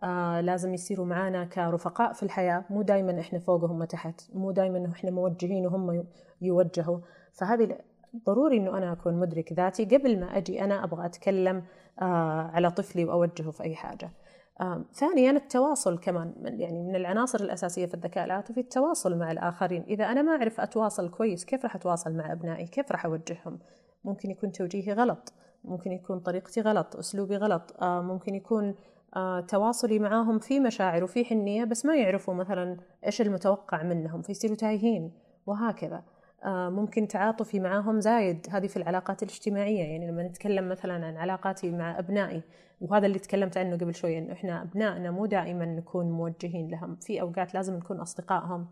آه 0.06 0.42
لازم 0.42 0.74
يصيروا 0.74 1.06
معانا 1.06 1.46
كرفقاء 1.46 2.14
في 2.14 2.24
الحياة. 2.24 2.66
مو 2.70 2.82
دائما 2.82 3.20
إحنا 3.20 3.40
فوقهم 3.40 3.82
وتحت. 3.82 4.22
مو 4.34 4.52
دائما 4.52 4.90
إحنا 4.92 5.12
موجهين 5.12 5.66
وهم 5.66 6.06
يوجهوا. 6.42 7.00
فهذه 7.34 7.78
ضروري 8.26 8.58
إنه 8.58 8.78
أنا 8.78 8.92
أكون 8.92 9.14
مدرك 9.14 9.54
ذاتي 9.54 9.86
قبل 9.86 10.20
ما 10.20 10.38
أجي 10.38 10.64
أنا 10.64 10.84
أبغى 10.84 11.06
أتكلم 11.06 11.64
آه 12.02 12.52
على 12.54 12.72
طفلي 12.72 13.06
وأوجهه 13.06 13.52
في 13.52 13.64
أي 13.64 13.76
حاجة. 13.76 14.12
آه 14.62 14.86
ثانيا 14.94 15.32
التواصل 15.32 16.00
كمان. 16.00 16.34
يعني 16.44 16.84
من 16.84 16.96
العناصر 16.96 17.40
الأساسية 17.40 17.86
في 17.86 17.94
الذكاء 17.94 18.26
العاطفي 18.26 18.60
التواصل 18.60 19.18
مع 19.18 19.32
الآخرين، 19.32 19.84
إذا 19.84 20.06
أنا 20.06 20.22
ما 20.22 20.32
أعرف 20.32 20.60
أتواصل 20.62 21.10
كويس 21.10 21.46
كيف 21.46 21.64
راح 21.64 21.76
أتواصل 21.76 22.14
مع 22.14 22.32
أبنائي؟ 22.32 22.68
كيف 22.68 22.92
راح 22.92 23.06
أوجههم؟ 23.06 23.60
ممكن 24.04 24.32
يكون 24.32 24.52
توجيهي 24.52 24.94
غلط، 24.94 25.34
ممكن 25.64 25.92
يكون 25.92 26.20
طريقتي 26.20 26.62
غلط، 26.62 26.96
أسلوبي 26.96 27.38
غلط، 27.38 27.76
آه 27.82 28.02
ممكن 28.02 28.36
يكون 28.36 28.76
تواصلي 29.48 30.00
معاهم 30.00 30.40
في 30.40 30.60
مشاعر 30.60 31.04
وفي 31.04 31.26
حنية 31.26 31.64
بس 31.64 31.86
ما 31.86 31.96
يعرفوا 31.96 32.34
مثلا 32.34 32.78
إيش 33.06 33.22
المتوقع 33.22 33.84
منهم 33.84 34.22
فيصيروا 34.22 34.56
تايهين 34.56 35.12
وهكذا. 35.46 36.04
آه، 36.46 36.70
ممكن 36.70 37.08
تعاطفي 37.08 37.60
معاهم 37.60 38.00
زايد 38.00 38.48
هذه 38.50 38.68
في 38.68 38.78
العلاقات 38.78 39.24
الاجتماعية 39.24 39.84
يعني 39.84 40.12
لما 40.12 40.24
نتكلم 40.24 40.70
مثلا 40.70 41.06
عن 41.06 41.18
علاقاتي 41.18 41.72
مع 41.72 42.00
أبنائي 42.00 42.44
وهذا 42.82 43.06
اللي 43.06 43.20
تكلمت 43.20 43.58
عنه 43.58 43.78
قبل 43.78 43.96
شوي 43.96 44.18
إنه 44.18 44.34
إحنا 44.34 44.62
أبنائنا 44.62 45.12
مو 45.12 45.26
دائما 45.26 45.66
نكون 45.66 46.12
موجهين 46.12 46.72
لهم 46.72 46.96
في 46.96 47.22
أوقات 47.22 47.54
لازم 47.54 47.76
نكون 47.76 48.00
أصدقائهم 48.00 48.68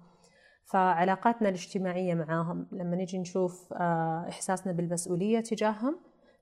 فعلاقاتنا 0.66 1.50
الاجتماعية 1.50 2.14
معاهم 2.14 2.68
لما 2.72 2.96
نجي 2.96 3.18
نشوف 3.18 3.74
آه، 3.74 4.26
إحساسنا 4.30 4.74
بالمسؤولية 4.74 5.40
تجاههم 5.40 6.00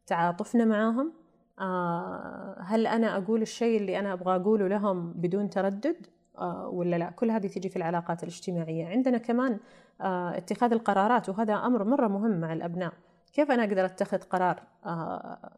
تعاطفنا 0.08 0.66
معاهم 0.66 1.08
آه، 1.08 1.21
هل 2.60 2.88
أنا 2.88 3.18
أقول 3.18 3.42
الشيء 3.42 3.78
اللي 3.78 4.00
أنا 4.00 4.14
أبغى 4.14 4.36
أقوله 4.36 4.68
لهم 4.68 5.14
بدون 5.14 5.50
تردد؟ 5.50 6.08
ولا 6.72 6.96
لا؟ 6.96 7.10
كل 7.10 7.32
هذه 7.32 7.48
تجي 7.48 7.70
في 7.70 7.76
العلاقات 7.76 8.24
الاجتماعية. 8.24 8.88
عندنا 8.88 9.18
كمان 9.18 9.60
آه، 10.02 10.38
اتخاذ 10.38 10.72
القرارات 10.72 11.30
وهذا 11.30 11.54
أمر 11.54 11.84
مرة 11.84 12.08
مهم 12.08 12.40
مع 12.40 12.54
الأبناء. 12.54 12.94
كيف 13.34 13.52
أنا 13.52 13.64
أقدر 13.64 13.86
أتخذ 13.86 14.18
قرار؟ 14.18 14.64
آه، 14.86 15.58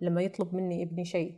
لما 0.00 0.22
يطلب 0.22 0.54
مني 0.54 0.82
ابني 0.82 1.04
شيء 1.04 1.34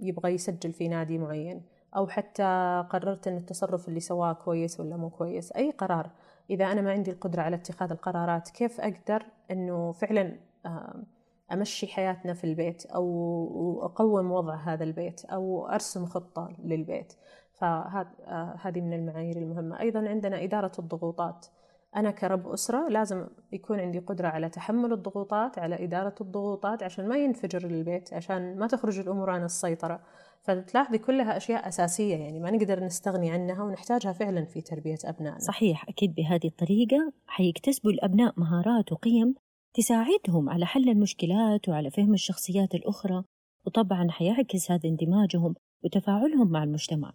يبغى 0.00 0.34
يسجل 0.34 0.72
في 0.72 0.88
نادي 0.88 1.18
معين 1.18 1.62
أو 1.96 2.06
حتى 2.06 2.84
قررت 2.90 3.28
أن 3.28 3.36
التصرف 3.36 3.88
اللي 3.88 4.00
سواه 4.00 4.32
كويس 4.32 4.80
ولا 4.80 4.96
مو 4.96 5.10
كويس 5.10 5.52
أي 5.52 5.70
قرار. 5.70 6.10
إذا 6.50 6.72
أنا 6.72 6.80
ما 6.80 6.92
عندي 6.92 7.10
القدرة 7.10 7.42
على 7.42 7.56
اتخاذ 7.56 7.90
القرارات 7.90 8.48
كيف 8.48 8.80
أقدر 8.80 9.26
أنه 9.50 9.92
فعلا 9.92 10.36
آه، 10.66 11.02
أمشي 11.52 11.86
حياتنا 11.86 12.34
في 12.34 12.44
البيت 12.44 12.86
أو 12.86 13.80
أقوم 13.82 14.32
وضع 14.32 14.54
هذا 14.54 14.84
البيت 14.84 15.24
أو 15.24 15.66
أرسم 15.66 16.06
خطة 16.06 16.48
للبيت. 16.64 17.12
فهذه 17.52 18.80
من 18.80 18.92
المعايير 18.92 19.36
المهمة. 19.36 19.80
أيضا 19.80 20.08
عندنا 20.08 20.44
إدارة 20.44 20.72
الضغوطات. 20.78 21.46
أنا 21.96 22.10
كرب 22.10 22.48
أسرة 22.48 22.88
لازم 22.88 23.26
يكون 23.52 23.80
عندي 23.80 23.98
قدرة 23.98 24.28
على 24.28 24.48
تحمل 24.48 24.92
الضغوطات 24.92 25.58
على 25.58 25.84
إدارة 25.84 26.14
الضغوطات 26.20 26.82
عشان 26.82 27.08
ما 27.08 27.16
ينفجر 27.16 27.66
البيت 27.66 28.14
عشان 28.14 28.58
ما 28.58 28.66
تخرج 28.66 28.98
الأمور 28.98 29.30
عن 29.30 29.44
السيطرة. 29.44 30.00
فتلاحظي 30.40 30.98
كلها 30.98 31.36
أشياء 31.36 31.68
أساسية 31.68 32.16
يعني 32.16 32.40
ما 32.40 32.50
نقدر 32.50 32.84
نستغني 32.84 33.30
عنها 33.30 33.62
ونحتاجها 33.62 34.12
فعلا 34.12 34.44
في 34.44 34.60
تربية 34.60 34.98
أبنائنا. 35.04 35.38
صحيح 35.38 35.88
أكيد 35.88 36.14
بهذه 36.14 36.46
الطريقة 36.46 37.12
حيكتسبوا 37.26 37.90
الأبناء 37.90 38.34
مهارات 38.36 38.92
وقيم 38.92 39.34
تساعدهم 39.78 40.50
على 40.50 40.66
حل 40.66 40.88
المشكلات 40.88 41.68
وعلى 41.68 41.90
فهم 41.90 42.14
الشخصيات 42.14 42.74
الأخرى 42.74 43.24
وطبعا 43.66 44.06
حيعكس 44.10 44.70
هذا 44.70 44.88
اندماجهم 44.88 45.54
وتفاعلهم 45.84 46.50
مع 46.50 46.62
المجتمع. 46.62 47.12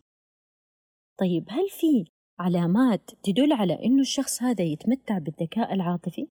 طيب 1.19 1.45
هل 1.49 1.69
في 1.69 2.05
علامات 2.39 3.11
تدل 3.23 3.53
على 3.53 3.85
إنه 3.85 4.01
الشخص 4.01 4.43
هذا 4.43 4.63
يتمتع 4.63 5.17
بالذكاء 5.17 5.73
العاطفي؟ 5.73 6.27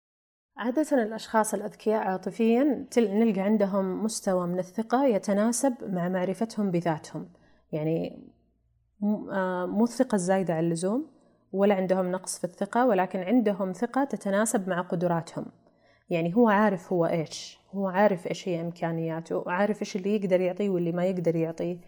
عادة 0.56 1.02
الأشخاص 1.02 1.54
الأذكياء 1.54 2.02
عاطفيا 2.02 2.86
نلقى 2.98 3.40
عندهم 3.40 4.04
مستوى 4.04 4.46
من 4.46 4.58
الثقة 4.58 5.06
يتناسب 5.06 5.74
مع 5.82 6.08
معرفتهم 6.08 6.70
بذاتهم. 6.70 7.28
يعني 7.72 8.22
آه، 9.32 9.66
مو 9.66 9.84
الثقة 9.84 10.14
الزايدة 10.14 10.54
على 10.54 10.66
اللزوم 10.66 11.10
ولا 11.52 11.74
عندهم 11.74 12.12
نقص 12.12 12.38
في 12.38 12.44
الثقة 12.44 12.86
ولكن 12.86 13.18
عندهم 13.18 13.72
ثقة 13.72 14.04
تتناسب 14.04 14.68
مع 14.68 14.80
قدراتهم. 14.80 15.46
يعني 16.10 16.36
هو 16.36 16.48
عارف 16.48 16.92
هو 16.92 17.06
إيش 17.06 17.58
هو 17.74 17.88
عارف 17.88 18.26
إيش 18.26 18.48
هي 18.48 18.60
إمكانياته 18.60 19.36
وعارف 19.36 19.80
إيش 19.82 19.96
اللي 19.96 20.16
يقدر 20.16 20.40
يعطيه 20.40 20.68
واللي 20.70 20.92
ما 20.92 21.04
يقدر 21.04 21.36
يعطيه. 21.36 21.78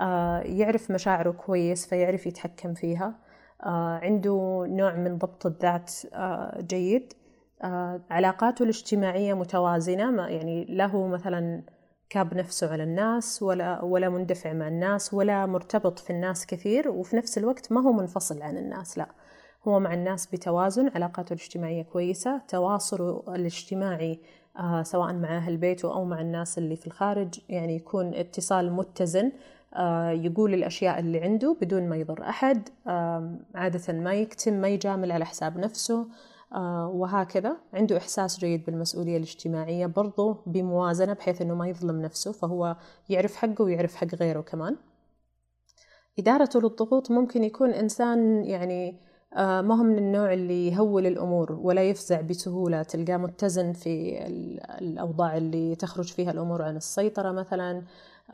آه، 0.00 0.40
يعرف 0.40 0.90
مشاعره 0.90 1.30
كويس 1.30 1.86
فيعرف 1.86 2.26
يتحكم 2.26 2.74
فيها. 2.74 3.14
آه، 3.62 4.00
عنده 4.02 4.64
نوع 4.68 4.94
من 4.94 5.18
ضبط 5.18 5.46
الذات 5.46 5.92
آه، 6.14 6.60
جيد. 6.60 7.12
علاقاته 8.10 8.62
الاجتماعية 8.62 9.34
متوازنة 9.34 10.10
ما 10.10 10.28
يعني 10.28 10.64
له 10.64 11.06
مثلا 11.06 11.62
كاب 12.10 12.34
نفسه 12.34 12.72
على 12.72 12.82
الناس 12.82 13.42
ولا 13.42 13.82
ولا 13.82 14.08
مندفع 14.08 14.52
مع 14.52 14.68
الناس 14.68 15.14
ولا 15.14 15.46
مرتبط 15.46 15.98
في 15.98 16.10
الناس 16.10 16.46
كثير 16.46 16.88
وفي 16.88 17.16
نفس 17.16 17.38
الوقت 17.38 17.72
ما 17.72 17.80
هو 17.80 17.92
منفصل 17.92 18.42
عن 18.42 18.56
الناس 18.58 18.98
لا. 18.98 19.08
هو 19.64 19.80
مع 19.80 19.94
الناس 19.94 20.26
بتوازن 20.26 20.88
علاقاته 20.88 21.32
الاجتماعية 21.32 21.82
كويسة 21.82 22.40
تواصله 22.48 23.22
الاجتماعي 23.28 24.20
سواء 24.82 25.12
مع 25.12 25.36
أهل 25.36 25.56
بيته 25.56 25.94
أو 25.94 26.04
مع 26.04 26.20
الناس 26.20 26.58
اللي 26.58 26.76
في 26.76 26.86
الخارج 26.86 27.40
يعني 27.48 27.76
يكون 27.76 28.14
اتصال 28.14 28.72
متزن 28.72 29.32
آه، 29.74 30.10
يقول 30.10 30.54
الأشياء 30.54 30.98
اللي 30.98 31.20
عنده 31.20 31.56
بدون 31.60 31.88
ما 31.88 31.96
يضر 31.96 32.22
أحد 32.28 32.68
عادة 33.54 33.92
ما 33.92 34.14
يكتم 34.14 34.52
ما 34.52 34.68
يجامل 34.68 35.12
على 35.12 35.26
حساب 35.26 35.58
نفسه 35.58 36.06
آه، 36.52 36.88
وهكذا. 36.88 37.56
عنده 37.74 37.96
إحساس 37.96 38.38
جيد 38.38 38.64
بالمسؤولية 38.64 39.16
الاجتماعية 39.16 39.86
برضو 39.86 40.36
بموازنة 40.46 41.12
بحيث 41.12 41.42
أنه 41.42 41.54
ما 41.54 41.68
يظلم 41.68 42.02
نفسه 42.02 42.32
فهو 42.32 42.76
يعرف 43.08 43.36
حقه 43.36 43.62
ويعرف 43.64 43.94
حق 43.94 44.14
غيره 44.14 44.40
كمان. 44.40 44.76
إدارته 46.18 46.60
للضغوط 46.60 47.10
ممكن 47.10 47.44
يكون 47.44 47.70
إنسان 47.70 48.44
يعني 48.44 48.88
آه، 48.88 49.07
ما 49.36 49.74
هو 49.74 49.82
من 49.82 49.98
النوع 49.98 50.32
اللي 50.32 50.68
يهول 50.68 51.06
الأمور 51.06 51.52
ولا 51.52 51.82
يفزع 51.82 52.20
بسهولة 52.20 52.82
تلقاه 52.82 53.16
متزن 53.16 53.72
في 53.72 54.18
الأوضاع 54.80 55.36
اللي 55.36 55.74
تخرج 55.76 56.12
فيها 56.12 56.30
الأمور 56.30 56.62
عن 56.62 56.76
السيطرة 56.76 57.32
مثلا. 57.32 57.82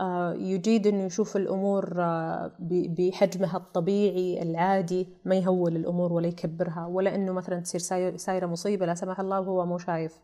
آه، 0.00 0.34
يجيد 0.34 0.86
أنه 0.86 1.04
يشوف 1.04 1.36
الأمور 1.36 1.94
آه، 1.98 2.52
بحجمها 2.60 3.56
الطبيعي 3.56 4.42
العادي 4.42 5.08
ما 5.24 5.34
يهول 5.34 5.76
الأمور 5.76 6.12
ولا 6.12 6.26
يكبرها 6.28 6.86
ولا 6.86 7.14
أنه 7.14 7.32
مثلا 7.32 7.60
تصير 7.60 7.80
سايرة 8.16 8.46
مصيبة 8.46 8.86
لا 8.86 8.94
سمح 8.94 9.20
الله 9.20 9.40
وهو 9.40 9.66
مو 9.66 9.78
شايف 9.78 10.20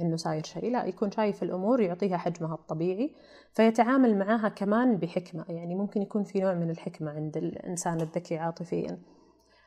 إنه 0.00 0.16
صاير 0.16 0.44
شيء. 0.44 0.72
لا 0.72 0.84
يكون 0.84 1.10
شايف 1.10 1.42
الأمور 1.42 1.80
يعطيها 1.80 2.16
حجمها 2.16 2.54
الطبيعي 2.54 3.10
فيتعامل 3.52 4.18
معها 4.18 4.48
كمان 4.48 4.96
بحكمة. 4.96 5.44
يعني 5.48 5.74
ممكن 5.74 6.02
يكون 6.02 6.24
في 6.24 6.40
نوع 6.40 6.54
من 6.54 6.70
الحكمة 6.70 7.10
عند 7.10 7.36
الإنسان 7.36 8.00
الذكي 8.00 8.38
عاطفيا. 8.38 8.98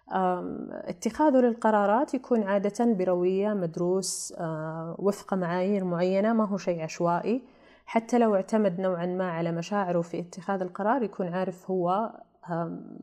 اتخاذه 0.09 1.37
للقرارات 1.37 2.13
يكون 2.13 2.43
عادة 2.43 2.93
بروية 2.93 3.53
مدروس 3.53 4.33
آه، 4.37 4.95
وفق 4.99 5.33
معايير 5.33 5.83
معينة 5.83 6.33
ما 6.33 6.47
هو 6.47 6.57
شيء 6.57 6.81
عشوائي. 6.81 7.41
حتى 7.85 8.19
لو 8.19 8.35
اعتمد 8.35 8.79
نوعا 8.79 9.05
ما 9.05 9.31
على 9.31 9.51
مشاعره 9.51 10.01
في 10.01 10.19
اتخاذ 10.19 10.61
القرار 10.61 11.03
يكون 11.03 11.27
عارف 11.27 11.71
هو 11.71 12.13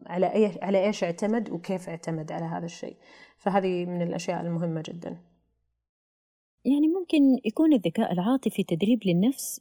على 0.07 0.33
أي 0.33 0.59
على 0.63 0.87
إيش 0.87 1.05
اعتمد 1.05 1.51
وكيف 1.51 1.89
اعتمد 1.89 2.33
على 2.33 2.45
هذا 2.45 2.65
الشيء. 2.65 2.97
فهذه 3.39 3.87
من 3.87 4.03
الأشياء 4.03 4.41
المهمة 4.41 4.83
جدا. 4.87 5.17
يعني 6.65 6.89
ممكن 6.89 7.19
يكون 7.45 7.73
الذكاء 7.73 8.13
العاطفي 8.13 8.63
تدريب 8.63 9.01
للنفس 9.07 9.61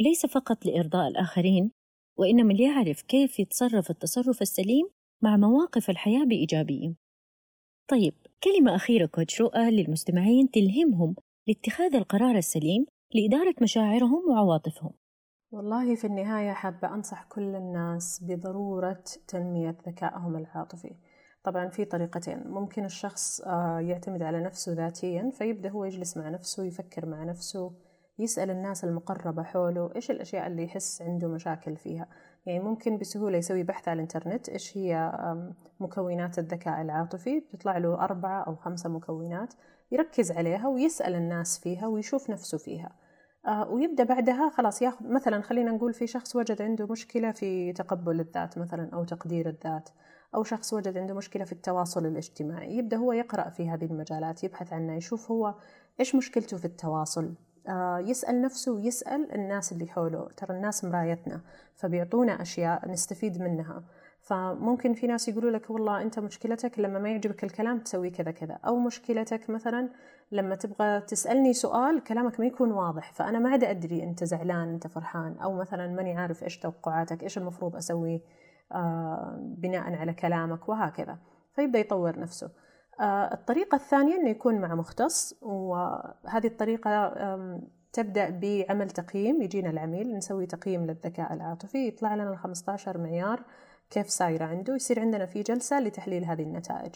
ليس 0.00 0.26
فقط 0.26 0.66
لإرضاء 0.66 1.08
الآخرين 1.08 1.70
وإنما 2.16 2.52
ليعرف 2.52 3.02
كيف 3.02 3.38
يتصرف 3.38 3.90
التصرف 3.90 4.42
السليم 4.42 4.88
مع 5.22 5.36
مواقف 5.36 5.90
الحياة 5.90 6.24
بإيجابية. 6.24 6.94
طيب 7.88 8.14
كلمة 8.44 8.76
أخيرة 8.76 9.06
كوتش 9.06 9.40
رؤى 9.40 9.70
للمستمعين 9.70 10.50
تلهمهم 10.50 11.14
لاتخاذ 11.46 11.94
القرار 11.94 12.36
السليم 12.36 12.86
لإدارة 13.14 13.54
مشاعرهم 13.62 14.30
وعواطفهم. 14.30 14.92
والله 15.50 15.94
في 15.94 16.06
النهاية 16.06 16.52
حابة 16.52 16.94
أنصح 16.94 17.24
كل 17.24 17.54
الناس 17.54 18.24
بضرورة 18.24 19.04
تنمية 19.28 19.76
ذكائهم 19.88 20.36
العاطفي. 20.36 20.94
طبعا 21.44 21.68
في 21.68 21.84
طريقتين 21.84 22.48
ممكن 22.48 22.84
الشخص 22.84 23.40
آه، 23.40 23.80
يعتمد 23.80 24.22
على 24.22 24.40
نفسه 24.40 24.72
ذاتيا 24.72 25.30
فيبدأ 25.30 25.68
هو 25.68 25.84
يجلس 25.84 26.16
مع 26.16 26.28
نفسه 26.28 26.64
يفكر 26.64 27.06
مع 27.06 27.24
نفسه 27.24 27.72
يسأل 28.18 28.50
الناس 28.50 28.84
المقربة 28.84 29.42
حوله 29.42 29.90
إيش 29.96 30.10
الأشياء 30.10 30.46
اللي 30.46 30.64
يحس 30.64 31.02
عنده 31.02 31.28
مشاكل 31.28 31.76
فيها. 31.76 32.08
يعني 32.46 32.60
ممكن 32.60 32.98
بسهولة 32.98 33.38
يسوي 33.38 33.62
بحث 33.62 33.88
على 33.88 33.96
الإنترنت 33.96 34.48
إيش 34.48 34.76
هي 34.76 35.12
مكونات 35.80 36.38
الذكاء 36.38 36.82
العاطفي. 36.82 37.40
بتطلع 37.40 37.78
له 37.78 37.94
أربعة 37.94 38.42
أو 38.42 38.56
خمسة 38.56 38.88
مكونات 38.88 39.54
يركز 39.92 40.32
عليها 40.32 40.68
ويسأل 40.68 41.14
الناس 41.14 41.58
فيها 41.58 41.86
ويشوف 41.86 42.30
نفسه 42.30 42.58
فيها. 42.58 42.92
آه، 43.46 43.70
ويبدأ 43.70 44.04
بعدها 44.04 44.50
خلاص 44.50 44.82
ياخذ 44.82 45.12
مثلا 45.12 45.42
خلينا 45.42 45.70
نقول 45.70 45.94
في 45.94 46.06
شخص 46.06 46.36
وجد 46.36 46.62
عنده 46.62 46.86
مشكلة 46.86 47.32
في 47.32 47.72
تقبل 47.72 48.20
الذات 48.20 48.58
مثلا 48.58 48.90
أو 48.94 49.04
تقدير 49.04 49.48
الذات 49.48 49.88
أو 50.34 50.44
شخص 50.44 50.72
وجد 50.72 50.98
عنده 50.98 51.14
مشكلة 51.14 51.44
في 51.44 51.52
التواصل 51.52 52.06
الاجتماعي 52.06 52.76
يبدأ 52.76 52.96
هو 52.96 53.12
يقرأ 53.12 53.50
في 53.50 53.68
هذه 53.70 53.84
المجالات 53.84 54.44
يبحث 54.44 54.72
عنها 54.72 54.96
يشوف 54.96 55.30
هو 55.30 55.54
إيش 56.00 56.14
مشكلته 56.14 56.56
في 56.56 56.64
التواصل. 56.64 57.34
يسأل 58.08 58.42
نفسه 58.42 58.72
ويسأل 58.72 59.32
الناس 59.34 59.72
اللي 59.72 59.86
حوله. 59.86 60.28
ترى 60.36 60.56
الناس 60.56 60.84
مرايتنا 60.84 61.40
فبيعطونا 61.74 62.42
أشياء 62.42 62.90
نستفيد 62.90 63.40
منها. 63.40 63.82
فممكن 64.20 64.94
في 64.94 65.06
ناس 65.06 65.28
يقولوا 65.28 65.50
لك 65.50 65.70
والله 65.70 66.02
أنت 66.02 66.18
مشكلتك 66.18 66.78
لما 66.78 66.98
ما 66.98 67.10
يعجبك 67.10 67.44
الكلام 67.44 67.78
تسوي 67.78 68.10
كذا 68.10 68.30
كذا. 68.30 68.58
أو 68.66 68.78
مشكلتك 68.78 69.50
مثلا 69.50 69.88
لما 70.32 70.54
تبغى 70.54 71.00
تسألني 71.00 71.52
سؤال 71.52 72.04
كلامك 72.04 72.40
ما 72.40 72.46
يكون 72.46 72.72
واضح 72.72 73.12
فأنا 73.12 73.38
ما 73.38 73.50
عاد 73.50 73.64
أدري 73.64 74.02
أنت 74.02 74.24
زعلان 74.24 74.68
أنت 74.68 74.86
فرحان 74.86 75.38
أو 75.38 75.54
مثلا 75.54 75.86
ماني 75.86 76.18
عارف 76.18 76.42
إيش 76.42 76.58
توقعاتك 76.58 77.22
إيش 77.22 77.38
المفروض 77.38 77.76
أسوي 77.76 78.22
آه، 78.72 79.36
بناء 79.40 79.94
على 79.94 80.14
كلامك 80.14 80.68
وهكذا. 80.68 81.18
فيبدأ 81.54 81.78
يطور 81.78 82.18
نفسه. 82.18 82.46
آه، 82.46 82.50
الطريقة 83.00 83.76
الثانية 83.76 84.16
أنه 84.16 84.30
يكون 84.30 84.60
مع 84.60 84.74
مختص 84.74 85.34
وهذه 85.42 86.46
الطريقة 86.46 87.14
تبدأ 87.92 88.30
بعمل 88.30 88.90
تقييم 88.90 89.42
يجينا 89.42 89.70
العميل 89.70 90.16
نسوي 90.16 90.46
تقييم 90.46 90.86
للذكاء 90.86 91.32
العاطفي 91.32 91.88
يطلع 91.88 92.14
لنا 92.14 92.30
ال 92.30 92.38
15 92.38 92.98
معيار 92.98 93.42
كيف 93.90 94.10
سايرة 94.10 94.44
عنده 94.44 94.74
يصير 94.74 95.00
عندنا 95.00 95.26
في 95.26 95.42
جلسة 95.42 95.80
لتحليل 95.80 96.24
هذه 96.24 96.42
النتائج. 96.42 96.94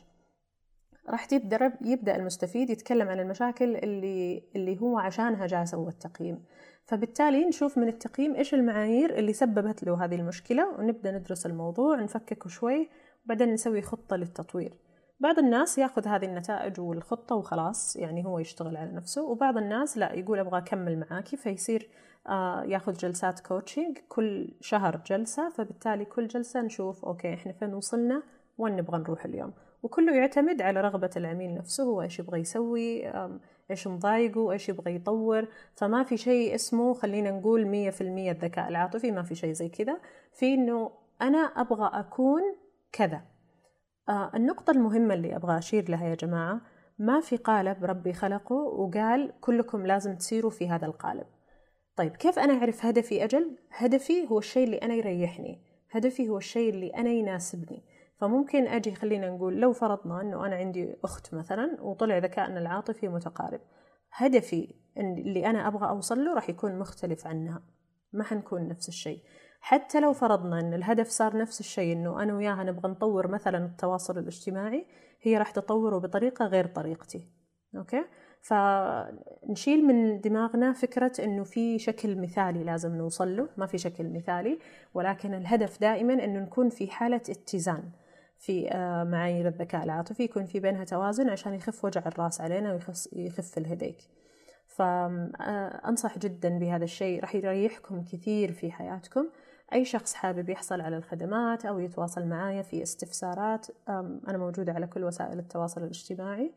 راح 1.08 1.32
يبدأ 1.32 1.72
يبدأ 1.84 2.16
المستفيد 2.16 2.70
يتكلم 2.70 3.08
عن 3.08 3.20
المشاكل 3.20 3.76
اللي 3.76 4.42
اللي 4.56 4.80
هو 4.80 4.98
عشانها 4.98 5.46
جاء 5.46 5.64
سوى 5.64 5.88
التقييم. 5.88 6.44
فبالتالي 6.84 7.44
نشوف 7.44 7.78
من 7.78 7.88
التقييم 7.88 8.34
إيش 8.34 8.54
المعايير 8.54 9.18
اللي 9.18 9.32
سببت 9.32 9.84
له 9.84 10.04
هذه 10.04 10.14
المشكلة 10.14 10.68
ونبدأ 10.78 11.18
ندرس 11.18 11.46
الموضوع 11.46 12.00
نفككه 12.02 12.50
شوي 12.50 12.88
وبعدين 13.24 13.52
نسوي 13.52 13.82
خطة 13.82 14.16
للتطوير. 14.16 14.74
بعض 15.20 15.38
الناس 15.38 15.78
ياخذ 15.78 16.08
هذه 16.08 16.24
النتائج 16.24 16.80
والخطة 16.80 17.34
وخلاص 17.34 17.96
يعني 17.96 18.24
هو 18.24 18.38
يشتغل 18.38 18.76
على 18.76 18.92
نفسه. 18.92 19.22
وبعض 19.22 19.56
الناس 19.56 19.98
لا 19.98 20.12
يقول 20.12 20.38
أبغى 20.38 20.58
أكمل 20.58 21.04
معاكي 21.10 21.36
فيصير 21.36 21.88
آه، 22.28 22.64
ياخذ 22.64 22.92
جلسات 22.92 23.40
coaching 23.40 23.98
كل 24.08 24.48
شهر 24.60 24.96
جلسة 25.06 25.50
فبالتالي 25.50 26.04
كل 26.04 26.28
جلسة 26.28 26.60
نشوف 26.60 27.04
okay 27.04 27.34
إحنا 27.34 27.52
فين 27.52 27.74
وصلنا؟ 27.74 28.22
وين 28.58 28.76
نبغى 28.76 28.98
نروح 28.98 29.24
اليوم؟ 29.24 29.52
وكله 29.82 30.16
يعتمد 30.16 30.62
على 30.62 30.80
رغبة 30.80 31.10
العميل 31.16 31.54
نفسه. 31.54 31.84
هو 31.84 32.02
إيش 32.02 32.18
يبغى 32.18 32.40
يسوي؟ 32.40 33.12
إيش 33.70 33.86
مضايقه؟ 33.86 34.52
إيش 34.52 34.68
يبغى 34.68 34.94
يطور؟ 34.94 35.48
فما 35.74 36.02
في 36.02 36.16
شيء 36.16 36.54
اسمه 36.54 36.94
خلينا 36.94 37.30
نقول 37.30 37.66
مية 37.66 37.90
في 37.90 38.00
المية 38.00 38.32
الذكاء 38.32 38.68
العاطفي 38.68 39.10
ما 39.10 39.22
في 39.22 39.34
شيء 39.34 39.52
زي 39.52 39.68
كذا 39.68 39.98
في 40.32 40.54
إنه 40.54 40.90
أنا 41.22 41.38
أبغى 41.38 41.90
أكون 41.92 42.42
كذا. 42.92 43.35
النقطة 44.10 44.70
المهمة 44.70 45.14
اللي 45.14 45.36
أبغى 45.36 45.58
أشير 45.58 45.90
لها 45.90 46.08
يا 46.08 46.14
جماعة 46.14 46.60
ما 46.98 47.20
في 47.20 47.36
قالب 47.36 47.84
ربي 47.84 48.12
خلقه 48.12 48.54
وقال 48.54 49.32
كلكم 49.40 49.86
لازم 49.86 50.16
تصيروا 50.16 50.50
في 50.50 50.68
هذا 50.68 50.86
القالب. 50.86 51.26
طيب 51.96 52.16
كيف 52.16 52.38
أنا 52.38 52.52
أعرف 52.52 52.86
هدفي 52.86 53.24
أجل؟ 53.24 53.58
هدفي 53.70 54.28
هو 54.30 54.38
الشيء 54.38 54.64
اللي 54.64 54.76
أنا 54.76 54.94
يريحني. 54.94 55.62
هدفي 55.90 56.28
هو 56.28 56.38
الشيء 56.38 56.70
اللي 56.70 56.88
أنا 56.88 57.10
يناسبني. 57.10 57.84
فممكن 58.20 58.66
أجي 58.66 58.94
خلينا 58.94 59.30
نقول 59.30 59.60
لو 59.60 59.72
فرضنا 59.72 60.20
أنه 60.20 60.46
أنا 60.46 60.56
عندي 60.56 60.96
أخت 61.04 61.34
مثلا 61.34 61.76
وطلع 61.80 62.18
ذكائنا 62.18 62.60
العاطفي 62.60 63.08
متقارب 63.08 63.60
هدفي 64.12 64.74
اللي 64.96 65.46
أنا 65.46 65.68
أبغى 65.68 65.88
أوصل 65.88 66.24
له 66.24 66.34
راح 66.34 66.50
يكون 66.50 66.78
مختلف 66.78 67.26
عنها. 67.26 67.62
ما 68.12 68.24
حنكون 68.24 68.68
نفس 68.68 68.88
الشيء. 68.88 69.22
حتى 69.68 70.00
لو 70.00 70.12
فرضنا 70.12 70.60
إن 70.60 70.74
الهدف 70.74 71.08
صار 71.08 71.36
نفس 71.36 71.60
الشيء 71.60 71.92
إنه 71.92 72.22
أنا 72.22 72.34
وياها 72.34 72.64
نبغى 72.64 72.90
نطور 72.90 73.28
مثلا 73.28 73.64
التواصل 73.64 74.18
الاجتماعي 74.18 74.86
هي 75.22 75.38
راح 75.38 75.50
تطوره 75.50 75.98
بطريقة 75.98 76.46
غير 76.46 76.66
طريقتي. 76.66 77.28
أوكي؟ 77.76 78.04
فنشيل 78.40 79.86
من 79.86 80.20
دماغنا 80.20 80.72
فكرة 80.72 81.12
إنه 81.24 81.44
في 81.44 81.78
شكل 81.78 82.20
مثالي 82.20 82.64
لازم 82.64 82.96
نوصل 82.96 83.36
له. 83.36 83.48
ما 83.56 83.66
في 83.66 83.78
شكل 83.78 84.12
مثالي 84.12 84.58
ولكن 84.94 85.34
الهدف 85.34 85.80
دائما 85.80 86.24
إنه 86.24 86.40
نكون 86.40 86.68
في 86.68 86.90
حالة 86.90 87.16
اتزان. 87.16 87.90
في 88.38 88.68
آه، 88.70 89.04
معايير 89.04 89.48
الذكاء 89.48 89.84
العاطفي 89.84 90.22
يكون 90.22 90.44
في 90.44 90.60
بينها 90.60 90.84
توازن 90.84 91.28
عشان 91.28 91.54
يخف 91.54 91.84
وجع 91.84 92.02
الرأس 92.06 92.40
علينا 92.40 92.72
ويخف 93.12 93.58
الهديك. 93.58 93.98
فأنصح 94.66 96.18
جدا 96.18 96.58
بهذا 96.58 96.84
الشيء. 96.84 97.20
راح 97.20 97.34
يريحكم 97.34 98.04
كثير 98.04 98.52
في 98.52 98.72
حياتكم. 98.72 99.26
أي 99.72 99.84
شخص 99.84 100.14
حابب 100.14 100.48
يحصل 100.48 100.80
على 100.80 100.96
الخدمات 100.96 101.66
أو 101.66 101.78
يتواصل 101.78 102.26
معايا 102.26 102.62
في 102.62 102.82
استفسارات 102.82 103.66
أنا 104.28 104.38
موجودة 104.38 104.72
على 104.72 104.86
كل 104.86 105.04
وسائل 105.04 105.38
التواصل 105.38 105.82
الاجتماعي. 105.82 106.52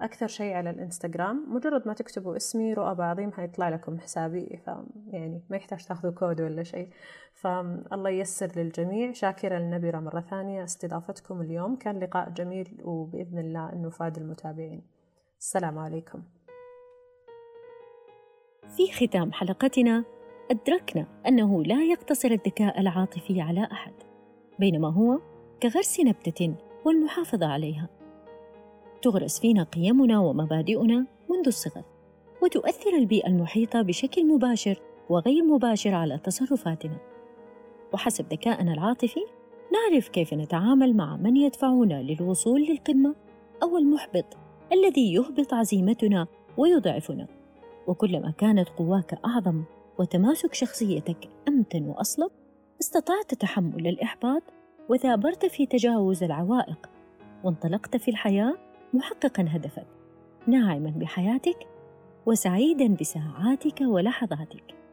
أكثر 0.00 0.26
شيء 0.26 0.54
على 0.54 0.70
الإنستغرام. 0.70 1.54
مجرد 1.54 1.88
ما 1.88 1.94
تكتبوا 1.94 2.36
اسمي 2.36 2.74
رؤى 2.74 2.94
بعظيم 2.94 3.32
حيطلع 3.32 3.68
لكم 3.68 3.98
حسابي 3.98 4.60
يعني 5.06 5.42
ما 5.50 5.56
يحتاج 5.56 5.84
تاخذوا 5.84 6.12
كود 6.12 6.40
ولا 6.40 6.62
شيء. 6.62 6.88
فالله 7.34 8.10
ييسر 8.10 8.52
للجميع. 8.56 9.12
شاكرة 9.12 9.58
للنبرة 9.58 10.00
مرة 10.00 10.20
ثانية 10.20 10.64
استضافتكم 10.64 11.40
اليوم. 11.40 11.76
كان 11.76 11.98
لقاء 11.98 12.30
جميل 12.30 12.80
وبإذن 12.84 13.38
الله 13.38 13.72
أنه 13.72 13.90
فاد 13.90 14.16
المتابعين. 14.16 14.82
السلام 15.40 15.78
عليكم. 15.78 16.22
في 18.76 18.92
ختام 18.92 19.32
حلقتنا. 19.32 20.04
أدركنا 20.50 21.06
أنه 21.28 21.64
لا 21.64 21.84
يقتصر 21.84 22.30
الذكاء 22.30 22.80
العاطفي 22.80 23.40
على 23.40 23.68
أحد 23.72 23.92
بينما 24.58 24.92
هو 24.92 25.18
كغرس 25.62 26.00
نبتة 26.00 26.54
والمحافظة 26.84 27.46
عليها. 27.46 27.88
تغرس 29.02 29.40
فينا 29.40 29.62
قيمنا 29.62 30.20
ومبادئنا 30.20 31.06
منذ 31.30 31.46
الصغر 31.46 31.82
وتؤثر 32.42 32.96
البيئة 32.98 33.26
المحيطة 33.26 33.82
بشكل 33.82 34.26
مباشر 34.26 34.80
وغير 35.08 35.44
مباشر 35.44 35.94
على 35.94 36.18
تصرفاتنا. 36.18 36.96
وحسب 37.92 38.26
ذكائنا 38.32 38.72
العاطفي 38.72 39.20
نعرف 39.72 40.08
كيف 40.08 40.34
نتعامل 40.34 40.96
مع 40.96 41.16
من 41.16 41.36
يدفعنا 41.36 42.02
للوصول 42.02 42.62
للقمة 42.62 43.14
أو 43.62 43.78
المحبط 43.78 44.36
الذي 44.72 45.14
يهبط 45.14 45.54
عزيمتنا 45.54 46.26
ويضعفنا. 46.56 47.26
وكلما 47.86 48.30
كانت 48.30 48.68
قواك 48.68 49.18
أعظم 49.24 49.62
وتماسك 49.98 50.54
شخصيتك 50.54 51.28
أمتن 51.48 51.88
وأصلب 51.88 52.30
استطعت 52.80 53.34
تحمل 53.34 53.86
الإحباط 53.86 54.42
وثابرت 54.88 55.46
في 55.46 55.66
تجاوز 55.66 56.22
العوائق 56.22 56.90
وانطلقت 57.44 57.96
في 57.96 58.10
الحياة 58.10 58.54
محققا 58.94 59.46
هدفك 59.48 59.86
ناعما 60.46 60.90
بحياتك 60.90 61.66
وسعيدا 62.26 62.94
بساعاتك 62.94 63.80
ولحظاتك. 63.80 64.83